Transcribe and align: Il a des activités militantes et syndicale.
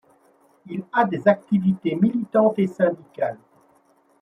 Il 0.65 0.83
a 0.93 1.05
des 1.05 1.27
activités 1.27 1.93
militantes 1.93 2.57
et 2.57 2.65
syndicale. 2.65 3.37